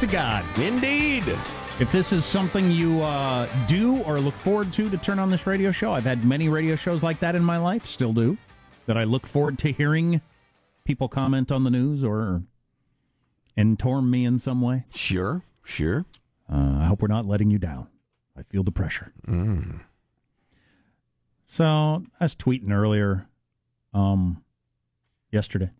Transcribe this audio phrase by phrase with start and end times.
[0.00, 0.44] to God.
[0.58, 1.24] Indeed.
[1.80, 5.46] If this is something you uh, do or look forward to to turn on this
[5.46, 8.38] radio show, I've had many radio shows like that in my life, still do,
[8.86, 10.20] that I look forward to hearing
[10.84, 12.42] people comment on the news or
[13.56, 14.84] entorm me in some way.
[14.94, 16.04] Sure, sure.
[16.52, 17.88] Uh, I hope we're not letting you down.
[18.36, 19.12] I feel the pressure.
[21.44, 21.64] So
[22.20, 23.26] I was tweeting earlier,
[23.92, 24.44] um,
[25.32, 25.70] yesterday,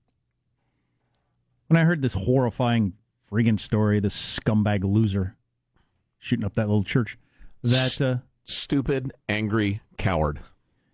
[1.68, 2.94] when I heard this horrifying
[3.30, 5.36] friggin' story, this scumbag loser
[6.18, 7.18] shooting up that little church.
[7.62, 10.40] That uh, Stupid, angry coward.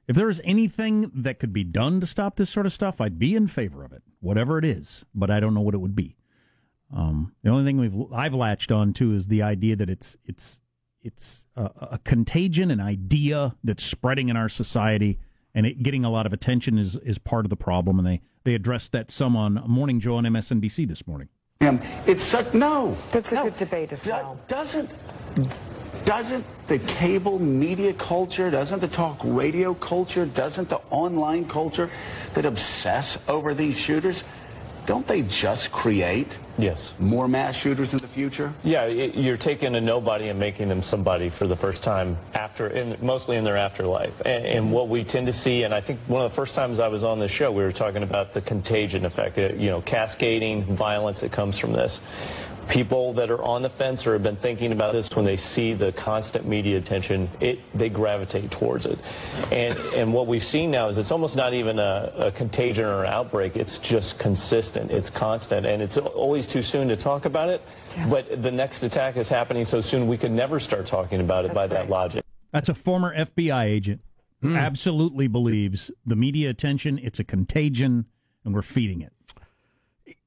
[0.08, 3.18] if there was anything that could be done to stop this sort of stuff, I'd
[3.18, 5.05] be in favor of it, whatever it is.
[5.14, 6.16] But I don't know what it would be.
[6.92, 10.60] Um, the only thing we've I've latched on to is the idea that it's it's
[11.02, 15.18] it's a, a contagion, an idea that's spreading in our society,
[15.55, 17.98] and it getting a lot of attention is is part of the problem.
[17.98, 21.28] And they they addressed that some on Morning Joe on MSNBC this morning.
[21.64, 21.80] Him.
[22.06, 22.97] It's such no.
[23.10, 23.44] That's a no.
[23.44, 24.38] good debate as well.
[24.47, 24.91] Doesn't
[26.05, 31.88] doesn't the cable media culture, doesn't the talk radio culture, doesn't the online culture
[32.34, 34.24] that obsess over these shooters,
[34.86, 36.94] don't they just create Yes.
[37.00, 38.52] more mass shooters in the future?
[38.62, 42.96] Yeah, you're taking a nobody and making them somebody for the first time after, in,
[43.02, 44.20] mostly in their afterlife.
[44.20, 46.78] And, and what we tend to see, and I think one of the first times
[46.78, 49.80] I was on this show, we were talking about the contagion effect, uh, you know,
[49.82, 52.00] cascading violence that comes from this.
[52.69, 55.75] People that are on the fence or have been thinking about this when they see
[55.75, 58.98] the constant media attention, it, they gravitate towards it.
[59.52, 63.05] And, and what we've seen now is it's almost not even a, a contagion or
[63.05, 63.57] an outbreak.
[63.57, 64.91] It's just consistent.
[64.91, 65.67] It's constant.
[65.67, 67.63] And it's always too soon to talk about it.
[68.08, 71.55] But the next attack is happening so soon we could never start talking about it
[71.55, 72.24] by that logic.
[72.53, 74.01] That's a former FBI agent.
[74.42, 76.98] who Absolutely believes the media attention.
[77.03, 78.07] It's a contagion,
[78.45, 79.14] and we're feeding it.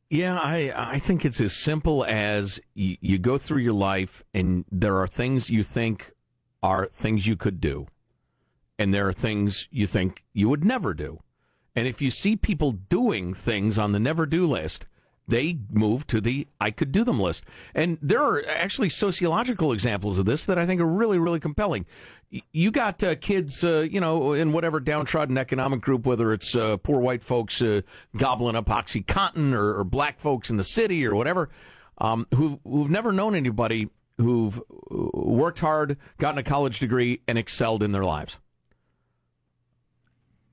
[0.10, 4.64] Yeah, I I think it's as simple as you, you go through your life and
[4.72, 6.14] there are things you think
[6.64, 7.88] are things you could do,
[8.80, 11.20] and there are things you think you would never do.
[11.76, 14.86] And if you see people doing things on the never do list,
[15.28, 17.46] they move to the I could do them list.
[17.76, 21.86] And there are actually sociological examples of this that I think are really, really compelling.
[22.52, 26.78] You got uh, kids, uh, you know, in whatever downtrodden economic group, whether it's uh,
[26.78, 27.82] poor white folks uh,
[28.16, 31.50] gobbling up Oxycontin or, or black folks in the city or whatever,
[32.00, 34.62] um, who've, who've never known anybody who've uh,
[35.14, 38.38] worked hard, gotten a college degree, and excelled in their lives.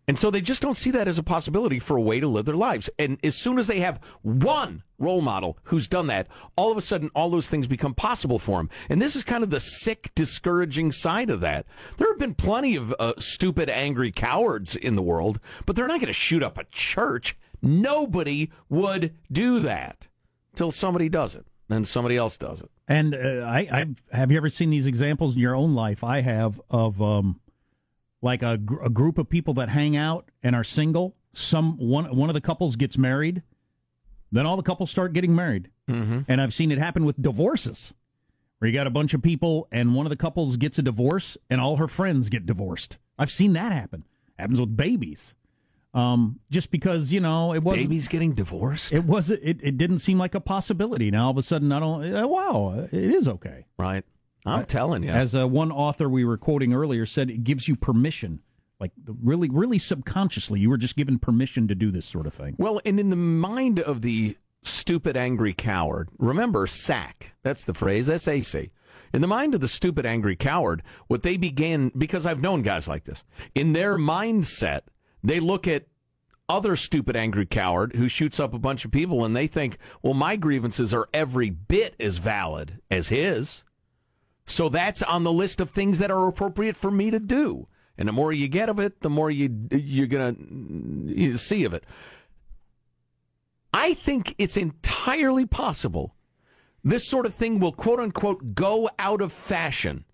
[0.06, 2.44] And so they just don't see that as a possibility for a way to live
[2.44, 2.90] their lives.
[2.98, 6.82] And as soon as they have one role model who's done that, all of a
[6.82, 8.70] sudden all those things become possible for them.
[8.88, 11.66] And this is kind of the sick, discouraging side of that.
[11.96, 16.00] There have been plenty of uh, stupid, angry cowards in the world, but they're not
[16.00, 17.36] going to shoot up a church.
[17.62, 20.08] Nobody would do that
[20.54, 21.46] till somebody does it.
[21.68, 22.70] Then somebody else does it.
[22.86, 26.04] And uh, I, I have you ever seen these examples in your own life?
[26.04, 27.40] I have of um,
[28.24, 31.14] like a, gr- a group of people that hang out and are single.
[31.32, 33.42] Some one one of the couples gets married,
[34.32, 35.68] then all the couples start getting married.
[35.88, 36.20] Mm-hmm.
[36.26, 37.92] And I've seen it happen with divorces,
[38.58, 41.36] where you got a bunch of people and one of the couples gets a divorce
[41.50, 42.98] and all her friends get divorced.
[43.18, 44.04] I've seen that happen.
[44.38, 45.34] Happens with babies.
[45.92, 48.92] Um, just because you know it was Babies getting divorced?
[48.92, 51.10] it was it, it didn't seem like a possibility.
[51.10, 52.14] Now all of a sudden, I don't.
[52.14, 53.66] Uh, wow, it is okay.
[53.78, 54.04] right.
[54.44, 55.10] I'm telling you.
[55.10, 58.40] As uh, one author we were quoting earlier said, it gives you permission,
[58.78, 62.54] like really, really subconsciously, you were just given permission to do this sort of thing.
[62.58, 67.34] Well, and in the mind of the stupid, angry coward, remember SAC.
[67.42, 68.70] That's the phrase, S A C.
[69.12, 72.88] In the mind of the stupid, angry coward, what they began, because I've known guys
[72.88, 73.24] like this,
[73.54, 74.80] in their mindset,
[75.22, 75.86] they look at
[76.48, 80.14] other stupid, angry coward who shoots up a bunch of people and they think, well,
[80.14, 83.64] my grievances are every bit as valid as his.
[84.46, 87.68] So that's on the list of things that are appropriate for me to do.
[87.96, 90.34] And the more you get of it, the more you you're gonna
[91.06, 91.84] you see of it.
[93.72, 96.14] I think it's entirely possible
[96.84, 100.04] this sort of thing will quote unquote go out of fashion,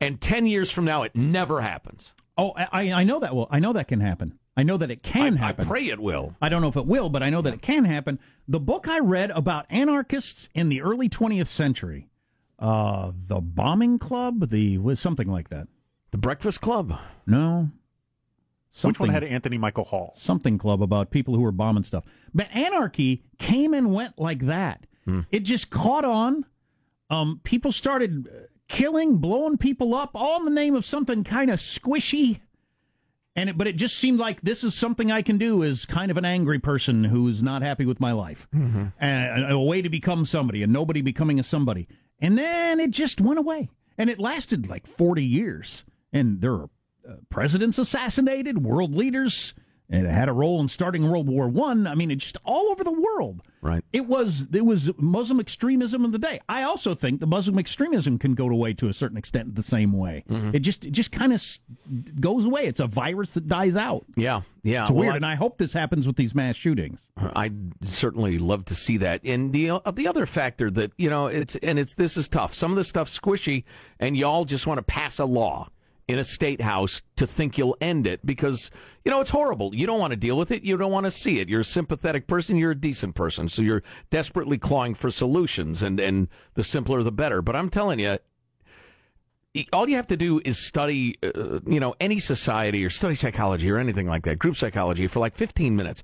[0.00, 2.14] and ten years from now it never happens.
[2.38, 3.48] Oh, I, I know that will.
[3.50, 4.38] I know that can happen.
[4.56, 5.66] I know that it can I, I happen.
[5.66, 6.36] pray it will.
[6.40, 8.18] I don't know if it will, but I know that it can happen.
[8.46, 12.08] The book I read about anarchists in the early 20th century,
[12.62, 15.66] uh, the bombing club, the was something like that.
[16.12, 16.98] The Breakfast Club.
[17.26, 17.70] No,
[18.82, 20.12] Which one had Anthony Michael Hall?
[20.16, 22.04] something club about people who were bombing stuff.
[22.32, 24.86] But anarchy came and went like that.
[25.32, 26.44] It just caught on.
[27.10, 28.38] Um, people started uh,
[28.68, 32.40] killing, blowing people up, all in the name of something kind of squishy.
[33.34, 36.10] And it, but it just seemed like this is something I can do as kind
[36.10, 38.84] of an angry person who's not happy with my life, Mm-hmm.
[39.00, 41.88] and a way to become somebody, and nobody becoming a somebody.
[42.22, 45.84] And then it just went away, and it lasted like forty years.
[46.12, 46.70] And there are
[47.06, 49.54] uh, presidents assassinated, world leaders,
[49.92, 51.86] it had a role in starting World War One.
[51.86, 51.92] I.
[51.92, 53.42] I mean, it just all over the world.
[53.60, 53.84] Right.
[53.92, 56.40] It was it was Muslim extremism of the day.
[56.48, 59.92] I also think the Muslim extremism can go away to a certain extent the same
[59.92, 60.24] way.
[60.28, 61.42] It just it just kind of
[62.20, 62.66] goes away.
[62.66, 64.04] It's a virus that dies out.
[64.16, 64.82] Yeah, yeah.
[64.82, 67.08] It's Well, weird, I- and I hope this happens with these mass shootings.
[67.16, 69.20] I'd certainly love to see that.
[69.24, 72.54] And the uh, the other factor that you know it's and it's this is tough.
[72.54, 73.64] Some of the stuff's squishy,
[74.00, 75.68] and y'all just want to pass a law
[76.08, 78.70] in a state house to think you'll end it because
[79.04, 79.74] you know it's horrible.
[79.74, 80.62] You don't want to deal with it.
[80.62, 81.48] You don't want to see it.
[81.48, 82.56] You're a sympathetic person.
[82.56, 85.82] You're a decent person, so you're desperately clawing for solutions.
[85.82, 87.42] And and the simpler the better.
[87.42, 88.18] But I'm telling you,
[89.72, 93.70] all you have to do is study, uh, you know, any society or study psychology
[93.70, 96.02] or anything like that, group psychology for like 15 minutes.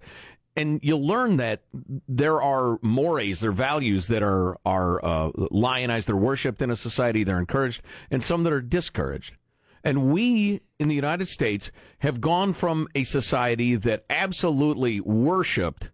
[0.54, 1.62] And you'll learn that
[2.08, 6.76] there are mores, there are values that are, are uh, lionized, they're worshipped in a
[6.76, 7.80] society, they're encouraged,
[8.10, 9.36] and some that are discouraged.
[9.84, 11.70] And we in the United States
[12.00, 15.90] have gone from a society that absolutely worshipped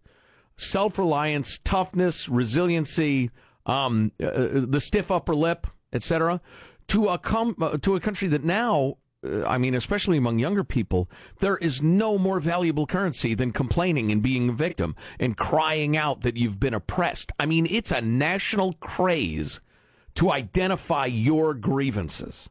[0.56, 3.31] self reliance, toughness, resiliency,
[3.66, 4.31] um, uh,
[4.66, 6.40] the stiff upper lip, etc.,
[6.88, 10.64] to a com- uh, to a country that now, uh, I mean, especially among younger
[10.64, 11.08] people,
[11.40, 16.20] there is no more valuable currency than complaining and being a victim and crying out
[16.22, 17.32] that you've been oppressed.
[17.38, 19.60] I mean, it's a national craze
[20.16, 22.50] to identify your grievances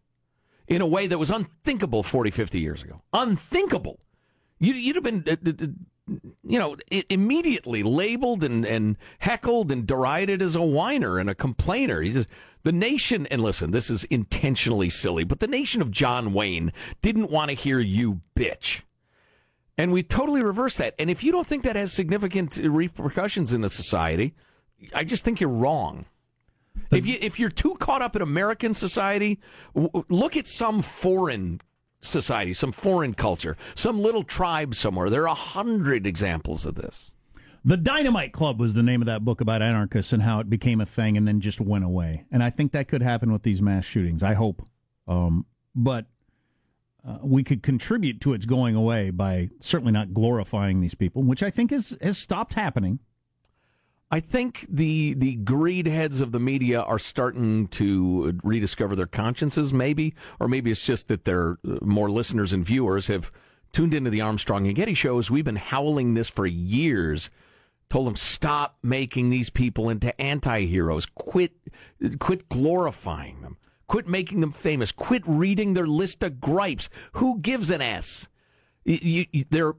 [0.74, 3.02] in a way that was unthinkable 40, 50 years ago.
[3.14, 4.00] Unthinkable.
[4.60, 6.76] You, you'd have been, uh, uh, uh, you know,
[7.10, 12.02] immediately labeled and, and heckled and derided as a whiner and a complainer.
[12.02, 12.26] He's,
[12.64, 16.72] the nation, and listen, this is intentionally silly, but the nation of John Wayne
[17.02, 18.82] didn't want to hear you bitch.
[19.78, 20.94] And we totally reversed that.
[21.00, 24.34] And if you don't think that has significant repercussions in a society,
[24.94, 26.06] I just think you're wrong.
[26.92, 29.40] If you if you're too caught up in American society,
[29.76, 31.62] w- look at some foreign
[32.02, 35.10] society, some foreign culture, some little tribe somewhere.
[35.10, 37.12] There are a hundred examples of this.
[37.66, 40.82] The Dynamite Club was the name of that book about anarchists and how it became
[40.82, 42.26] a thing and then just went away.
[42.30, 44.22] And I think that could happen with these mass shootings.
[44.22, 44.68] I hope.
[45.08, 46.08] Um, but
[47.08, 51.42] uh, we could contribute to its going away by certainly not glorifying these people, which
[51.42, 53.00] I think is, has stopped happening.
[54.14, 59.74] I think the the greed heads of the media are starting to rediscover their consciences,
[59.74, 63.32] maybe, or maybe it's just that their more listeners and viewers have
[63.72, 65.32] tuned into the Armstrong and Getty shows.
[65.32, 67.32] We've been howling this for years.
[67.90, 71.08] Told them stop making these people into anti-heroes.
[71.16, 71.54] Quit,
[72.20, 73.58] quit glorifying them.
[73.88, 74.92] Quit making them famous.
[74.92, 76.88] Quit reading their list of gripes.
[77.14, 78.28] Who gives an S?
[78.86, 79.74] You, you- they're,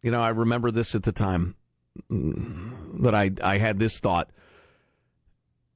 [0.00, 1.56] you know, I remember this at the time
[3.00, 4.30] that I I had this thought.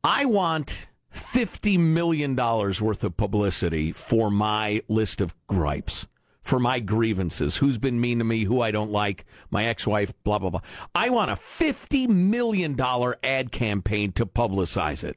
[0.05, 6.07] I want fifty million dollars worth of publicity for my list of gripes,
[6.43, 7.57] for my grievances.
[7.57, 8.45] Who's been mean to me?
[8.45, 9.25] Who I don't like?
[9.51, 10.13] My ex-wife.
[10.25, 10.61] Blah blah blah.
[10.95, 15.17] I want a fifty million dollar ad campaign to publicize it.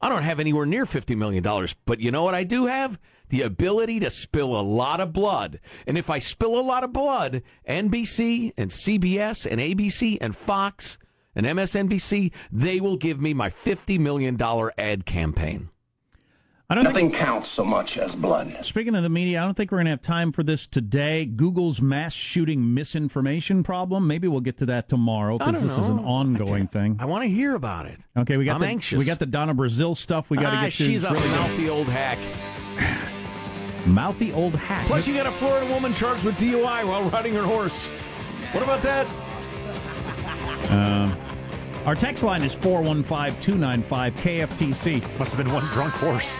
[0.00, 1.42] I don't have anywhere near $50 million,
[1.86, 2.98] but you know what I do have?
[3.28, 5.60] The ability to spill a lot of blood.
[5.86, 10.98] And if I spill a lot of blood, NBC and CBS and ABC and Fox
[11.34, 14.40] and MSNBC, they will give me my $50 million
[14.78, 15.70] ad campaign.
[16.68, 18.58] I don't Nothing counts so much as blood.
[18.62, 21.24] Speaking of the media, I don't think we're going to have time for this today.
[21.24, 24.08] Google's mass shooting misinformation problem.
[24.08, 26.02] Maybe we'll get to that tomorrow because don't this is an know.
[26.02, 26.96] ongoing thing.
[26.98, 28.00] I want to hear about it.
[28.16, 28.98] Okay, we got I'm the, anxious.
[28.98, 30.28] We got the Donna Brazile stuff.
[30.28, 30.82] We got to ah, get to.
[30.82, 32.18] she's a really mouthy old hack.
[33.86, 34.86] Mouthy old hack.
[34.86, 37.88] Plus, you got a Florida woman charged with DUI while riding her horse.
[38.52, 39.06] What about that?
[40.70, 41.14] Uh,
[41.86, 45.18] our text line is 415 295 KFTC.
[45.18, 46.36] Must have been one drunk horse.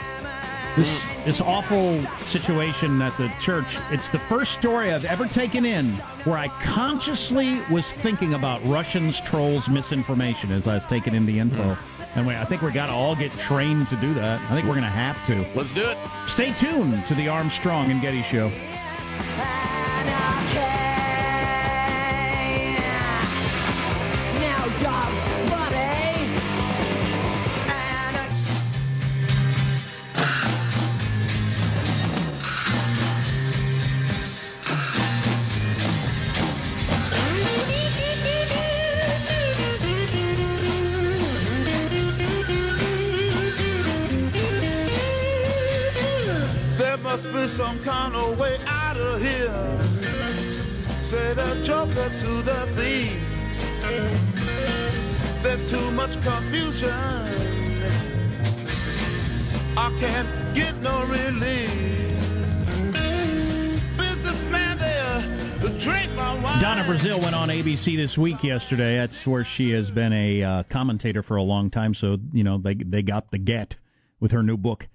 [0.76, 3.78] This this awful situation at the church.
[3.90, 9.18] It's the first story I've ever taken in where I consciously was thinking about Russians,
[9.20, 11.74] trolls, misinformation as I was taking in the info.
[11.74, 12.18] Hmm.
[12.18, 14.38] And we, I think we got to all get trained to do that.
[14.42, 15.46] I think we're going to have to.
[15.54, 15.96] Let's do it.
[16.26, 18.52] Stay tuned to the Armstrong and Getty Show.
[47.56, 49.82] Some kind of way out of here.
[51.02, 53.18] Said a joker to the thief.
[55.42, 56.90] There's too much confusion.
[59.74, 62.20] I can't get no relief.
[63.96, 65.20] Businessman there,
[65.62, 66.60] the drink my wine.
[66.60, 68.98] Donna Brazile went on ABC this week yesterday.
[68.98, 71.94] That's where she has been a uh, commentator for a long time.
[71.94, 73.78] So you know they they got the get
[74.20, 74.88] with her new book,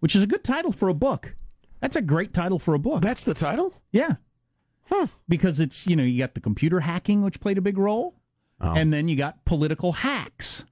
[0.00, 1.34] which is a good title for a book.
[1.80, 3.02] That's a great title for a book.
[3.02, 3.72] That's the title?
[3.92, 4.14] Yeah.
[5.28, 8.14] Because it's, you know, you got the computer hacking, which played a big role.
[8.60, 8.72] Oh.
[8.72, 10.64] And then you got political hacks,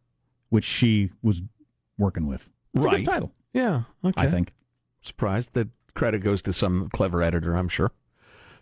[0.49, 1.42] which she was
[1.99, 2.50] working with.
[2.75, 3.04] It's Right.
[3.04, 3.83] title, Yeah.
[4.04, 4.21] Okay.
[4.23, 4.52] I think.
[5.02, 7.92] Surprised that credit goes to some clever editor, I'm sure.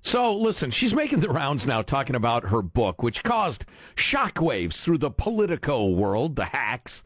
[0.03, 3.65] So, listen, she's making the rounds now talking about her book, which caused
[3.97, 7.03] shockwaves through the Politico world, the hacks,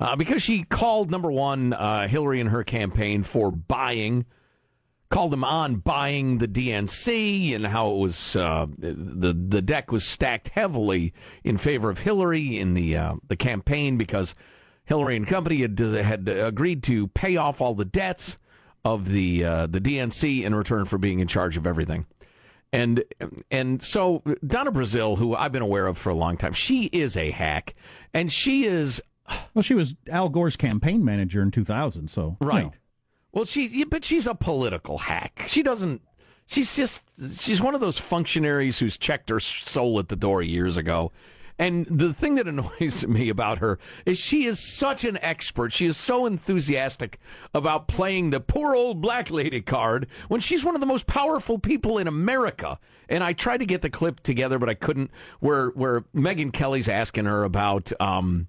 [0.00, 4.26] uh, because she called, number one, uh, Hillary and her campaign for buying,
[5.08, 10.04] called them on buying the DNC and how it was, uh, the, the deck was
[10.04, 11.12] stacked heavily
[11.44, 14.34] in favor of Hillary in the, uh, the campaign because
[14.84, 18.38] Hillary and company had, had agreed to pay off all the debts
[18.84, 22.06] of the uh, the DNC in return for being in charge of everything.
[22.72, 23.04] And
[23.50, 27.16] and so Donna Brazile, who I've been aware of for a long time, she is
[27.16, 27.74] a hack,
[28.12, 29.02] and she is
[29.54, 32.36] Well, she was Al Gore's campaign manager in 2000, so.
[32.40, 32.64] you right.
[32.66, 32.72] know.
[33.32, 35.44] Well, she but she's a political hack.
[35.48, 36.02] She doesn't.
[36.46, 40.76] She's just she's one of those functionaries who's checked her soul at the door years
[40.76, 41.12] ago.
[41.58, 45.72] And the thing that annoys me about her is she is such an expert.
[45.72, 47.18] She is so enthusiastic
[47.52, 51.58] about playing the poor old black lady card when she's one of the most powerful
[51.58, 52.78] people in America.
[53.08, 55.10] And I tried to get the clip together, but I couldn't.
[55.40, 58.46] Where where Megyn Kelly's asking her about um,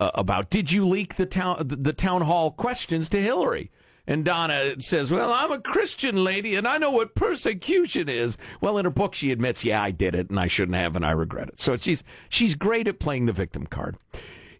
[0.00, 3.70] uh, about did you leak the town the town hall questions to Hillary?
[4.08, 8.78] And Donna says, "Well, I'm a Christian lady and I know what persecution is." Well,
[8.78, 11.10] in her book she admits, "Yeah, I did it and I shouldn't have and I
[11.10, 13.96] regret it." So she's she's great at playing the victim card.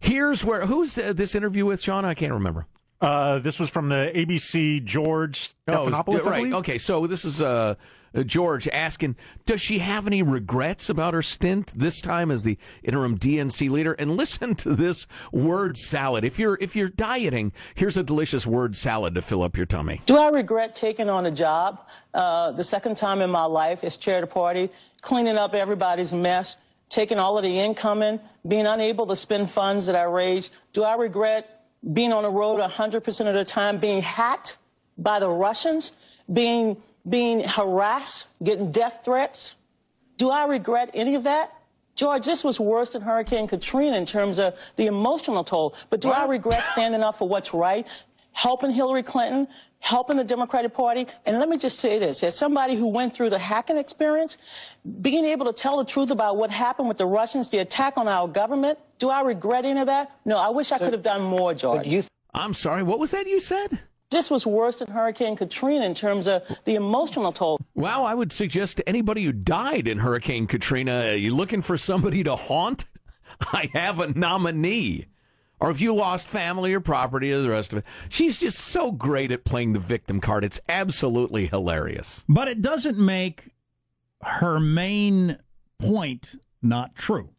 [0.00, 2.04] Here's where who's uh, this interview with Sean?
[2.04, 2.66] I can't remember.
[3.00, 6.52] Uh, this was from the ABC George Oh, Stephanopoulos, I right.
[6.54, 7.74] Okay, so this is uh,
[8.24, 13.18] George asking, does she have any regrets about her stint this time as the interim
[13.18, 13.92] DNC leader?
[13.94, 16.24] And listen to this word salad.
[16.24, 20.00] If you're if you're dieting, here's a delicious word salad to fill up your tummy.
[20.06, 23.96] Do I regret taking on a job uh, the second time in my life as
[23.96, 24.70] chair of the party,
[25.00, 26.56] cleaning up everybody's mess,
[26.88, 30.52] taking all of the income in, being unable to spend funds that I raised?
[30.72, 31.56] Do I regret
[31.92, 34.58] being on the road 100% of the time, being hacked
[34.98, 35.92] by the Russians,
[36.32, 36.76] being,
[37.08, 39.54] being harassed, getting death threats?
[40.16, 41.52] Do I regret any of that?
[41.94, 45.74] George, this was worse than Hurricane Katrina in terms of the emotional toll.
[45.88, 47.86] But do I regret standing up for what's right,
[48.32, 49.48] helping Hillary Clinton,
[49.78, 51.06] helping the Democratic Party?
[51.24, 54.36] And let me just say this as somebody who went through the hacking experience,
[55.00, 58.08] being able to tell the truth about what happened with the Russians, the attack on
[58.08, 60.12] our government, do I regret any of that?
[60.26, 61.86] No, I wish I could have done more, George.
[62.34, 63.80] I'm sorry, what was that you said?
[64.10, 67.58] This was worse than Hurricane Katrina in terms of the emotional toll.
[67.74, 72.22] Wow, I would suggest to anybody who died in Hurricane Katrina, you looking for somebody
[72.24, 72.84] to haunt?
[73.52, 75.06] I have a nominee.
[75.58, 77.84] Or if you lost family or property or the rest of it.
[78.10, 80.44] She's just so great at playing the victim card.
[80.44, 82.22] It's absolutely hilarious.
[82.28, 83.54] But it doesn't make
[84.22, 85.38] her main
[85.78, 87.30] point not true.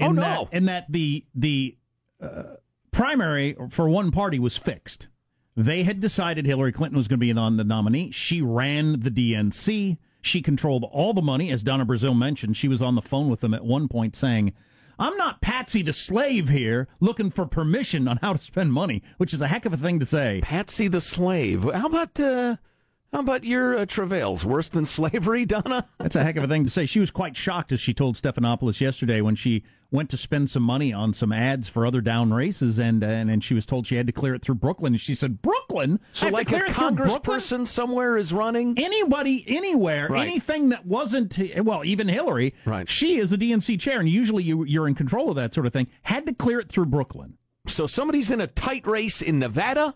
[0.00, 0.22] Oh, no.
[0.22, 1.76] That, in that the the
[2.20, 2.42] uh,
[2.90, 5.08] primary for one party was fixed.
[5.56, 8.10] They had decided Hillary Clinton was going to be on the nominee.
[8.10, 9.96] She ran the DNC.
[10.20, 12.56] She controlled all the money, as Donna Brazile mentioned.
[12.56, 14.52] She was on the phone with them at one point saying,
[14.98, 19.32] I'm not Patsy the slave here looking for permission on how to spend money, which
[19.32, 20.40] is a heck of a thing to say.
[20.42, 21.64] Patsy the slave.
[21.64, 22.56] How about uh,
[23.16, 24.44] how about your uh, travails?
[24.44, 25.88] Worse than slavery, Donna?
[25.98, 26.84] That's a heck of a thing to say.
[26.84, 30.62] She was quite shocked, as she told Stephanopoulos yesterday, when she went to spend some
[30.62, 33.96] money on some ads for other down races, and and, and she was told she
[33.96, 34.92] had to clear it through Brooklyn.
[34.92, 38.74] And she said, "Brooklyn, So like a it through Brooklyn?" congressperson somewhere is running?
[38.76, 40.28] Anybody, anywhere, Right.
[40.28, 42.86] anything that wasn't well, even Hillary, Right.
[42.86, 45.72] She is the DNC chair, and usually you, you're in control of that sort of
[45.72, 45.86] thing.
[46.02, 47.38] Had to clear it through Brooklyn.
[47.66, 49.94] So somebody's in a tight race in Nevada.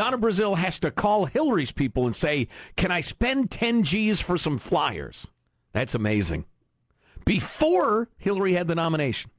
[0.00, 4.38] Donna Brazile has to call Hillary's people and say, "Can I spend 10 G's for
[4.38, 5.26] some flyers?"
[5.74, 6.46] That's amazing.
[7.26, 9.30] Before Hillary had the nomination.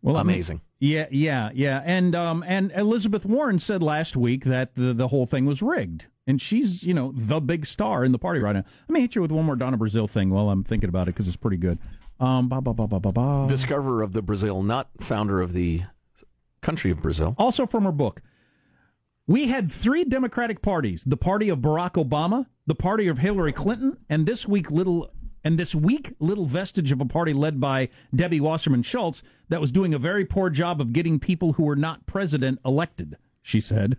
[0.00, 0.62] Well, Amazing.
[0.78, 5.26] yeah, yeah, yeah, and um, and Elizabeth Warren said last week that the the whole
[5.26, 8.64] thing was rigged, and she's you know the big star in the party right now.
[8.88, 11.14] Let me hit you with one more Donna Brazile thing while I'm thinking about it
[11.14, 11.78] because it's pretty good.
[12.20, 13.46] Um, ba ba ba ba ba ba.
[13.50, 15.82] Discoverer of the Brazil nut, founder of the
[16.62, 17.34] country of Brazil.
[17.36, 18.22] Also from her book,
[19.26, 23.98] We had three Democratic parties: the party of Barack Obama, the party of Hillary Clinton,
[24.08, 28.40] and this week little and this weak little vestige of a party led by Debbie
[28.40, 32.06] Wasserman Schultz that was doing a very poor job of getting people who were not
[32.06, 33.16] president elected.
[33.42, 33.96] She said,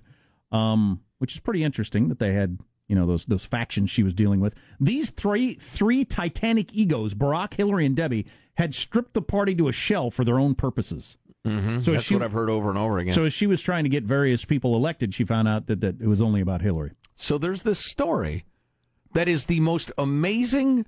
[0.51, 4.13] um, which is pretty interesting that they had you know those those factions she was
[4.13, 4.55] dealing with.
[4.79, 9.74] These three three titanic egos, Barack, Hillary, and Debbie, had stripped the party to a
[9.74, 11.17] shell for their own purposes.
[11.48, 11.80] Mm-hmm.
[11.80, 13.13] So That's she- what I've heard over and over again.
[13.13, 16.01] So as she was trying to get various people elected, she found out that, that
[16.01, 16.92] it was only about Hillary.
[17.16, 18.46] So there's this story
[19.13, 20.86] that is the most amazing,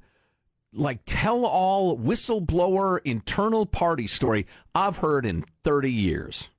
[0.73, 6.49] like tell all whistleblower internal party story I've heard in 30 years.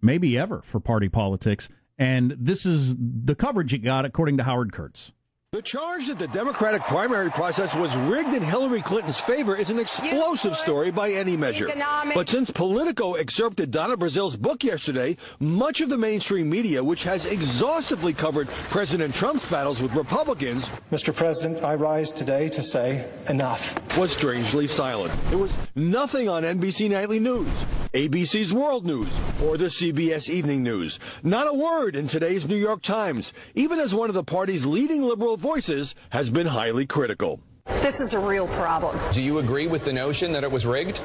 [0.00, 1.68] maybe ever for party politics.
[1.98, 5.12] And this is the coverage it got, according to Howard Kurtz.
[5.52, 9.78] The charge that the Democratic primary process was rigged in Hillary Clinton's favor is an
[9.78, 11.68] explosive story by any measure.
[11.68, 17.04] economic- But since Politico excerpted Donna Brazile's book yesterday, much of the mainstream media, which
[17.04, 21.14] has exhaustively covered President Trump's battles with Republicans, Mr.
[21.14, 23.76] President, I rise today to say enough.
[23.96, 25.14] was strangely silent.
[25.30, 27.48] There was nothing on NBC Nightly News,
[27.94, 29.08] ABC's World News,
[29.42, 30.98] or the CBS Evening News.
[31.22, 35.02] Not a word in today's New York Times, even as one of the party's leading
[35.02, 37.40] liberal voices has been highly critical.
[37.80, 38.98] This is a real problem.
[39.12, 41.00] Do you agree with the notion that it was rigged?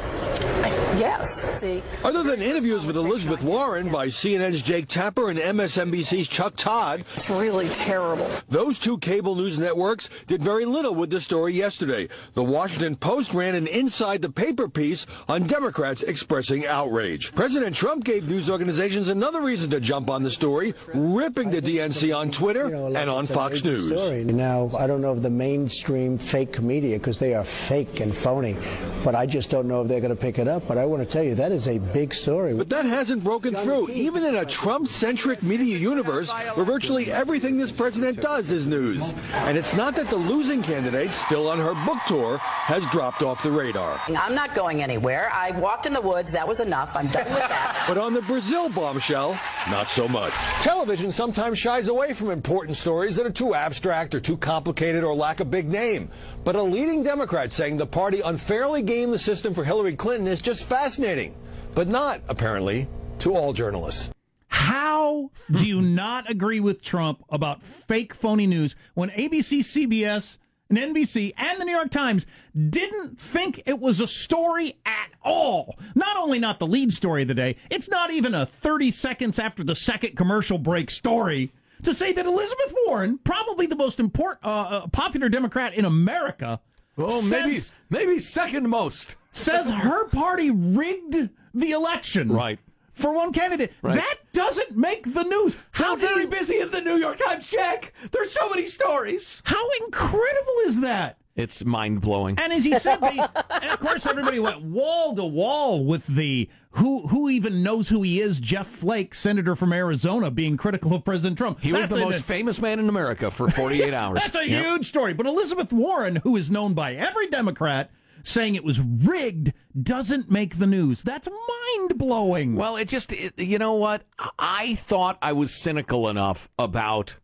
[0.98, 1.42] Yes.
[1.60, 7.06] See, Other than interviews with Elizabeth Warren by CNN's Jake Tapper and MSNBC's Chuck Todd,
[7.16, 8.28] it's really terrible.
[8.50, 12.08] those two cable news networks did very little with the story yesterday.
[12.34, 17.34] The Washington Post ran an inside the paper piece on Democrats expressing outrage.
[17.36, 22.16] President Trump gave news organizations another reason to jump on the story, ripping the DNC
[22.16, 23.86] on Twitter and on Fox News.
[23.88, 24.24] Story.
[24.24, 28.56] Now, I don't know if the mainstream fake media, because they are fake and phony,
[29.04, 30.68] but I just don't know if they're going to pick it up.
[30.68, 32.56] But I want to tell you, that is a big story.
[32.56, 37.56] But that hasn't broken through, even in a Trump centric media universe where virtually everything
[37.60, 39.14] this president does is news.
[39.34, 43.44] And it's not that the losing candidate, still on her book tour, has dropped off
[43.44, 44.02] the radar.
[44.08, 45.30] I'm not going anywhere.
[45.32, 46.32] I walked in the woods.
[46.32, 46.96] That was enough.
[46.96, 47.68] I'm done with that.
[47.88, 49.40] But on the Brazile bombshell,
[49.70, 50.34] not so much.
[50.62, 55.14] Television sometimes shies away from important stories that are too abstract or too complicated or
[55.14, 56.10] lack a big name.
[56.44, 60.42] But a leading Democrat saying the party unfairly gamed the system for Hillary Clinton is
[60.42, 61.36] just fascinating.
[61.76, 62.88] But not, apparently,
[63.20, 64.10] to all journalists.
[64.48, 70.38] How do you not agree with Trump about fake phony news when ABC, CBS,
[70.70, 72.26] and NBC and the New York Times
[72.70, 75.78] didn't think it was a story at all?
[75.94, 79.38] Not only not the lead story of the day, it's not even a 30 seconds
[79.38, 81.52] after the second commercial break story
[81.84, 84.50] to say that Elizabeth Warren, probably the most important, uh,
[84.84, 86.60] uh, popular Democrat in America,
[86.98, 89.16] Oh, maybe says- maybe second most.
[89.32, 92.32] says her party rigged the election.
[92.32, 92.60] Right.
[92.94, 93.72] For one candidate.
[93.82, 93.96] Right.
[93.96, 95.56] That doesn't make the news.
[95.72, 97.50] How very busy is the New York Times?
[97.50, 97.94] Check.
[98.12, 99.42] There's so many stories.
[99.46, 101.18] How incredible is that?
[101.36, 102.38] It's mind blowing.
[102.38, 106.50] And as he said, they, and of course, everybody went wall to wall with the
[106.76, 111.04] who who even knows who he is, Jeff Flake, senator from Arizona, being critical of
[111.04, 111.60] President Trump.
[111.62, 114.20] He was the a- most famous man in America for 48 hours.
[114.22, 114.66] That's a Yep.
[114.66, 115.14] huge story.
[115.14, 117.92] But Elizabeth Warren, who is known by every Democrat,
[118.24, 121.04] saying it was rigged, doesn't make the news.
[121.04, 122.56] That's mind blowing.
[122.56, 124.04] Well, it just, it, you know what?
[124.40, 127.18] I thought I was cynical enough about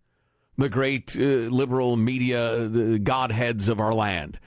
[0.58, 4.40] the great uh, liberal media, the godheads of our land.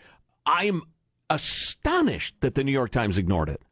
[0.45, 0.83] I'm
[1.31, 3.63] astonished that the New York Times ignored it.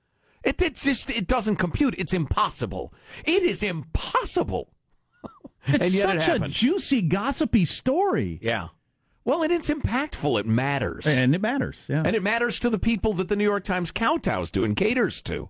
[0.44, 1.94] It it's just, it doesn't compute.
[1.98, 2.92] It's impossible.
[3.24, 4.72] It is impossible.
[5.66, 8.38] it's and yet it such a juicy, gossipy story.
[8.42, 8.68] Yeah.
[9.24, 10.40] Well, and it's impactful.
[10.40, 11.06] It matters.
[11.06, 12.02] And it matters, yeah.
[12.02, 15.20] And it matters to the people that the New York Times kowtows to and caters
[15.22, 15.48] to.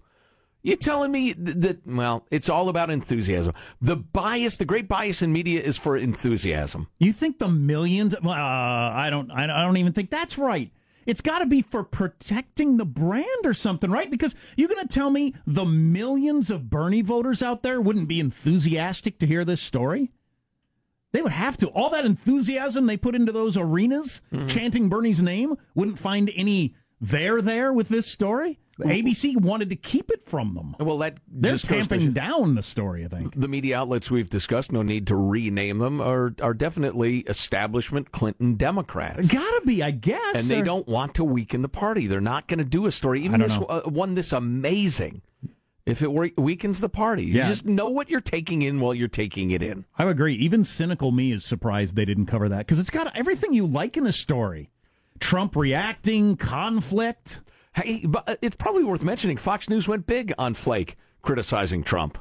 [0.62, 3.54] You telling me that, well, it's all about enthusiasm.
[3.80, 6.88] The bias, the great bias in media is for enthusiasm.
[6.98, 8.14] You think the millions?
[8.14, 9.30] Uh, I don't.
[9.30, 10.72] I don't even think that's right.
[11.08, 14.10] It's got to be for protecting the brand or something, right?
[14.10, 18.20] Because you're going to tell me the millions of Bernie voters out there wouldn't be
[18.20, 20.10] enthusiastic to hear this story?
[21.12, 21.68] They would have to.
[21.68, 24.48] All that enthusiasm they put into those arenas mm-hmm.
[24.48, 28.58] chanting Bernie's name wouldn't find any there there with this story.
[28.78, 30.76] ABC wanted to keep it from them.
[30.78, 33.38] Well, that They're just tamping down the story, I think.
[33.38, 38.54] The media outlets we've discussed, no need to rename them, are, are definitely establishment Clinton
[38.54, 39.28] Democrats.
[39.28, 40.36] Gotta be, I guess.
[40.36, 42.06] and they don't want to weaken the party.
[42.06, 45.22] They're not going to do a story, even this uh, one this amazing.
[45.86, 49.52] If it weakens the party, you just know what you're taking in while you're taking
[49.52, 49.86] it in.
[49.96, 50.34] I agree.
[50.34, 53.96] Even cynical me is surprised they didn't cover that because it's got everything you like
[53.96, 54.70] in a story.
[55.18, 57.40] Trump reacting, conflict.
[57.78, 59.36] Hey, but uh, it's probably worth mentioning.
[59.36, 62.18] Fox News went big on Flake criticizing Trump.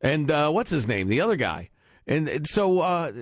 [0.00, 1.08] And uh, what's his name?
[1.08, 1.70] The other guy.
[2.06, 3.12] And, and so, uh,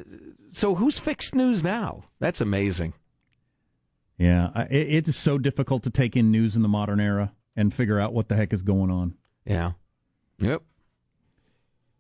[0.50, 2.04] so who's fixed news now?
[2.20, 2.94] That's amazing.
[4.18, 8.00] Yeah, it, it's so difficult to take in news in the modern era and figure
[8.00, 9.14] out what the heck is going on.
[9.44, 9.72] Yeah.
[10.38, 10.62] Yep.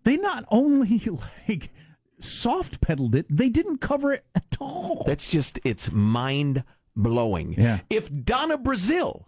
[0.04, 1.00] They not only
[1.48, 1.70] like
[2.18, 5.04] soft pedaled it, they didn't cover it at all.
[5.06, 6.64] That's just, it's mind
[6.96, 7.54] blowing.
[7.54, 7.80] Yeah.
[7.90, 9.26] If Donna Brazile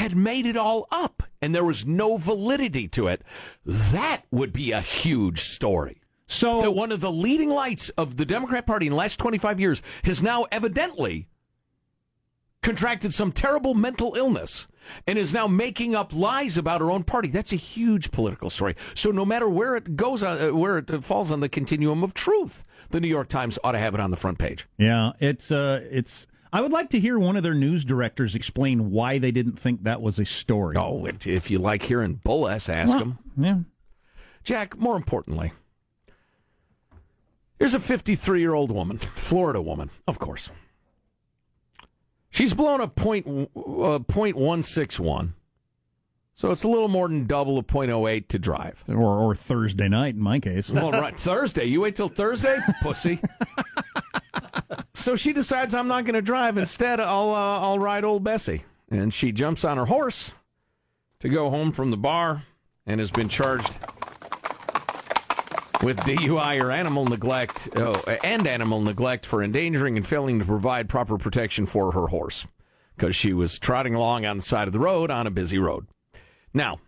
[0.00, 3.22] had made it all up and there was no validity to it,
[3.66, 6.00] that would be a huge story.
[6.24, 9.60] So that one of the leading lights of the Democrat Party in the last 25
[9.60, 11.28] years has now evidently
[12.62, 14.66] contracted some terrible mental illness
[15.06, 17.28] and is now making up lies about her own party.
[17.28, 18.76] That's a huge political story.
[18.94, 22.64] So no matter where it goes, uh, where it falls on the continuum of truth,
[22.88, 24.66] the New York Times ought to have it on the front page.
[24.78, 26.26] Yeah, it's uh, it's.
[26.52, 29.84] I would like to hear one of their news directors explain why they didn't think
[29.84, 30.76] that was a story.
[30.76, 33.18] Oh, it- if you like hearing Bull ask Well, him.
[33.36, 33.58] Yeah.
[34.42, 35.52] Jack, more importantly,
[37.58, 40.50] here's a 53 year old woman, Florida woman, of course.
[42.30, 45.34] She's blown a point, uh, point one six one,
[46.32, 48.84] so it's a little more than double a point oh eight to drive.
[48.88, 50.70] Or, or Thursday night in my case.
[50.70, 51.64] Well, right, Thursday.
[51.64, 53.20] You wait till Thursday, pussy.
[54.94, 56.58] so she decides I'm not going to drive.
[56.58, 60.32] Instead, I'll uh, I'll ride old Bessie, and she jumps on her horse
[61.20, 62.42] to go home from the bar,
[62.86, 63.78] and has been charged
[65.82, 70.88] with DUI or animal neglect, oh, and animal neglect for endangering and failing to provide
[70.88, 72.46] proper protection for her horse
[72.96, 75.86] because she was trotting along on the side of the road on a busy road.
[76.52, 76.80] Now,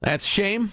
[0.00, 0.72] that's shame.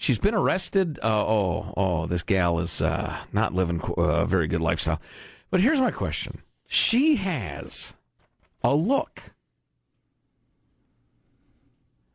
[0.00, 0.98] She's been arrested.
[1.02, 4.98] Uh, oh, oh, this gal is uh, not living uh, a very good lifestyle.
[5.50, 7.92] But here's my question: She has
[8.64, 9.34] a look.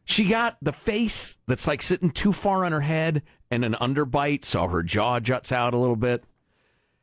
[0.03, 3.21] She got the face that's like sitting too far on her head
[3.51, 6.23] and an underbite, so her jaw juts out a little bit.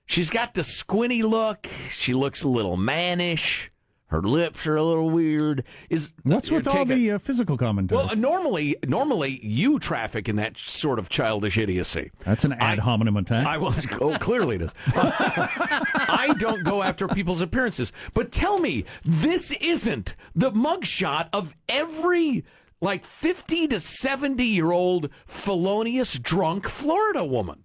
[0.04, 1.68] She's got the squinty look.
[1.92, 3.71] She looks a little mannish.
[4.12, 5.64] Her lips are a little weird.
[5.88, 7.96] Is What's with all take a- the uh, physical commentary?
[7.98, 12.10] well, uh, normally, normally you traffic in that sort of childish idiocy.
[12.20, 13.46] That's an ad hominem attack.
[13.46, 13.72] I will.
[14.02, 14.74] Oh, clearly it is.
[14.94, 22.44] I don't go after people's appearances, but tell me, this isn't the mugshot of every
[22.82, 27.64] like fifty to seventy year old felonious drunk Florida woman.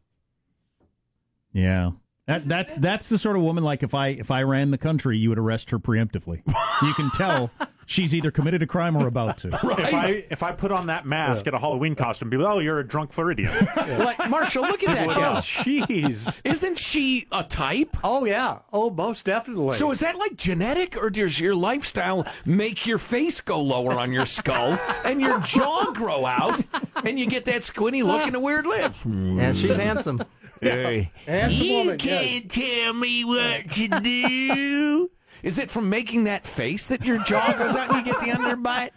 [1.52, 1.92] Yeah.
[2.28, 5.18] That, that's that's the sort of woman like if I if I ran the country,
[5.18, 6.42] you would arrest her preemptively.
[6.82, 7.50] You can tell
[7.86, 9.48] she's either committed a crime or about to.
[9.78, 12.80] If I if I put on that mask at a Halloween costume, people, oh, you're
[12.80, 13.52] a drunk Floridian.
[13.78, 15.36] Like Marshall, look at that Oh, gal.
[15.38, 16.42] jeez.
[16.44, 17.96] Isn't she a type?
[18.04, 18.60] Oh yeah.
[18.74, 19.76] Oh, most definitely.
[19.76, 24.12] So is that like genetic, or does your lifestyle make your face go lower on
[24.12, 26.62] your skull and your jaw grow out,
[27.06, 28.94] and you get that squinty look and a weird lip?
[29.06, 30.20] And she's handsome.
[30.62, 35.12] Hey, Handsome you woman, can't tell me what to do.
[35.44, 38.32] Is it from making that face that your jaw goes out and you get the
[38.32, 38.92] underbite?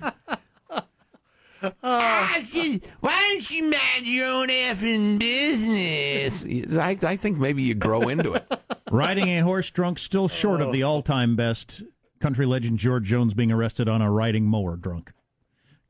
[1.82, 6.76] I said, why don't you mind your own effing business?
[6.78, 8.50] I, I think maybe you grow into it.
[8.90, 10.90] Riding a horse drunk, still short of the oh.
[10.90, 11.82] all-time best.
[12.20, 15.12] Country legend George Jones being arrested on a riding mower drunk,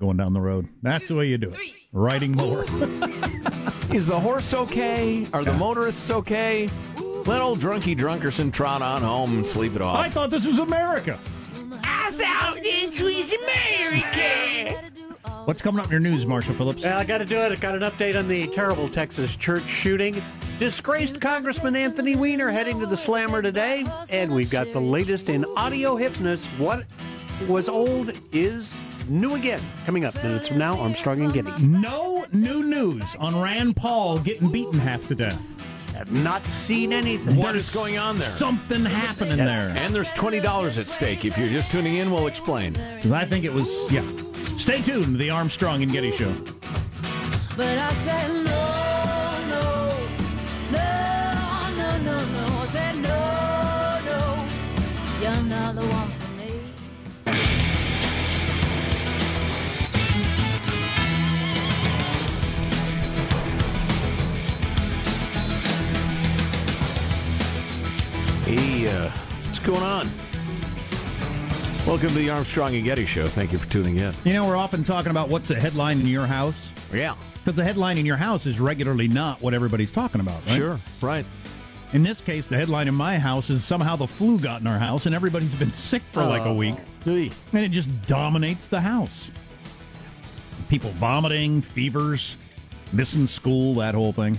[0.01, 0.69] going down the road.
[0.83, 1.75] That's the way you do it.
[1.93, 2.63] Riding mower.
[3.93, 5.27] Is the horse okay?
[5.33, 6.69] Are the motorists okay?
[7.27, 9.99] Let old drunky Drunkerson trot on home and sleep it off.
[9.99, 11.19] I thought this was America.
[11.83, 14.91] I thought this was America.
[15.47, 16.83] What's coming up in your news, Marshall Phillips?
[16.83, 17.51] Yeah, I got to do it.
[17.51, 20.23] I got an update on the terrible Texas church shooting.
[20.61, 23.85] Disgraced Congressman Anthony Weiner heading to the slammer today.
[24.13, 26.47] And we've got the latest in audio hypnosis.
[26.57, 26.85] What
[27.49, 28.79] was old is
[29.11, 29.61] new again.
[29.85, 31.63] Coming up minutes from now, Armstrong and Getty.
[31.63, 35.47] No new news on Rand Paul getting beaten half to death.
[35.95, 37.37] Have not seen anything.
[37.37, 38.29] What is going on there?
[38.29, 39.75] Something happening there.
[39.77, 41.25] And there's $20 at stake.
[41.25, 42.73] If you're just tuning in, we'll explain.
[42.73, 44.05] Because I think it was, yeah.
[44.57, 46.33] Stay tuned to the Armstrong and Getty Show.
[47.57, 49.99] But I said no, no,
[50.73, 50.79] no,
[51.77, 52.47] no, no, no.
[52.47, 54.47] I said no, no,
[55.21, 56.20] you're not the one
[68.51, 69.09] Hey, uh,
[69.45, 70.11] what's going on?
[71.87, 73.27] Welcome to the Armstrong and Getty Show.
[73.27, 74.13] Thank you for tuning in.
[74.25, 76.73] You know, we're often talking about what's a headline in your house.
[76.93, 77.15] Yeah.
[77.35, 80.57] Because the headline in your house is regularly not what everybody's talking about, right?
[80.57, 81.25] Sure, right.
[81.93, 84.81] In this case, the headline in my house is somehow the flu got in our
[84.81, 86.55] house and everybody's been sick for like a Oh.
[86.55, 86.75] week.
[87.07, 89.31] And it just dominates the house.
[90.69, 92.37] People vomiting, fevers.
[92.93, 94.37] missing school, that whole thing.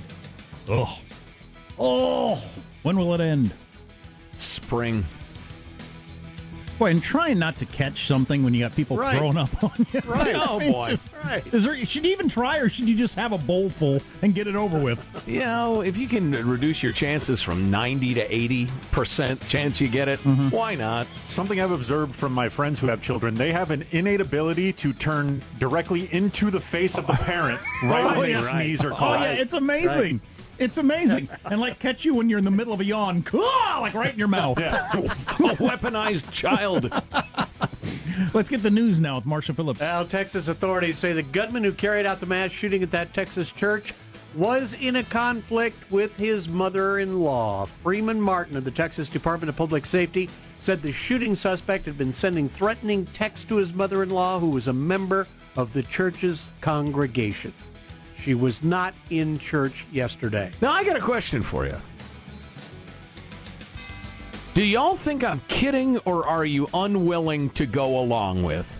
[0.67, 0.99] Oh,
[1.79, 2.43] oh,
[2.83, 3.53] when will it end?
[4.41, 5.05] Spring.
[6.79, 9.15] Boy, and trying not to catch something when you got people Right.
[9.15, 10.01] throwing up on you.
[10.03, 10.35] Right.
[10.49, 10.89] Oh, mean, boy.
[10.89, 11.43] just- Right.
[11.53, 11.85] Is there?
[11.85, 14.55] Should you even try, or should you just have a bowl full and get it
[14.55, 15.07] over with?
[15.27, 20.07] You know, if you can reduce your chances from 90 to 80% chance you get
[20.07, 20.49] it, Mm-hmm.
[20.49, 21.05] why not?
[21.25, 24.93] Something I've observed from my friends who have children, they have an innate ability to
[24.93, 28.37] turn directly into the face of the parent right Oh, when they yeah.
[28.37, 29.21] sneeze or cough.
[29.21, 30.19] Oh yeah, it's amazing.
[30.61, 33.79] It's amazing, and like catch you when you're in the middle of a yawn, Ah,
[33.81, 34.57] like right in your mouth.
[34.59, 34.61] A
[35.57, 36.93] weaponized child.
[38.35, 39.79] Let's get the news now with Marshall Phillips.
[39.79, 43.51] Well, Texas authorities say the gunman who carried out the mass shooting at that Texas
[43.51, 43.95] church
[44.35, 47.65] was in a conflict with his mother in law.
[47.65, 52.13] Freeman Martin of the Texas Department of Public Safety said the shooting suspect had been
[52.13, 56.45] sending threatening texts to his mother in law, who was a member of the church's
[56.61, 57.51] congregation.
[58.21, 60.51] She was not in church yesterday.
[60.61, 61.79] Now, I got a question for you.
[64.53, 68.79] Do y'all think I'm kidding or are you unwilling to go along with?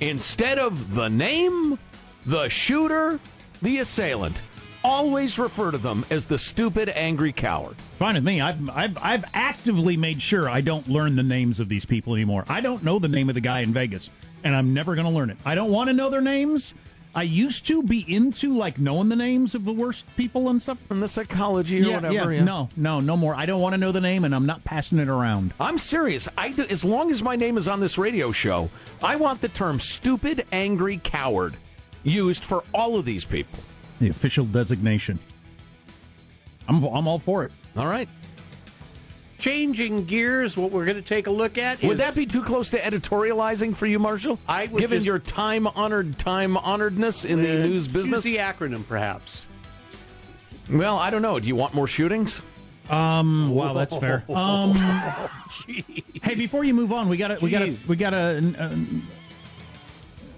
[0.00, 1.78] Instead of the name,
[2.24, 3.18] the shooter,
[3.62, 4.42] the assailant,
[4.84, 7.76] always refer to them as the stupid, angry coward.
[7.98, 8.40] Fine with me.
[8.40, 12.44] I've, I've I've actively made sure I don't learn the names of these people anymore.
[12.48, 14.08] I don't know the name of the guy in Vegas,
[14.44, 15.38] and I'm never going to learn it.
[15.44, 16.74] I don't want to know their names.
[17.14, 20.78] I used to be into like knowing the names of the worst people and stuff.
[20.86, 22.32] from the psychology or yeah, whatever.
[22.32, 22.44] Yeah.
[22.44, 23.34] No, no, no more.
[23.34, 25.52] I don't want to know the name, and I'm not passing it around.
[25.58, 26.28] I'm serious.
[26.36, 28.70] I, do, as long as my name is on this radio show,
[29.02, 31.56] I want the term stupid, angry coward
[32.04, 33.58] used for all of these people.
[34.00, 35.18] The official designation.
[36.68, 37.52] I'm I'm all for it.
[37.76, 38.08] All right.
[39.38, 42.42] Changing gears, what we're going to take a look at Would is that be too
[42.42, 44.38] close to editorializing for you, Marshall?
[44.48, 48.24] I would Given just- your time honored, time honoredness in the news use business?
[48.24, 49.46] the acronym, perhaps.
[50.68, 51.38] Well, I don't know.
[51.38, 52.42] Do you want more shootings?
[52.90, 53.50] Um.
[53.54, 54.24] Wow, that's fair.
[54.30, 54.74] Um.
[56.22, 57.86] hey, before you move on, we got to we got to Jeez.
[57.86, 58.74] we got to uh,